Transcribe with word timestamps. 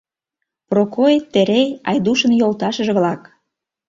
Прокой, 0.69 1.15
Терей— 1.31 1.67
Айдушын 1.89 2.33
йолташыже-влак. 2.39 3.21